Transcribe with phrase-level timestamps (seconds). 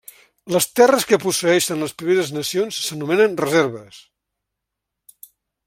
[0.53, 4.01] Les terres que posseeixen les Primeres Nacions s'anomenen reserves.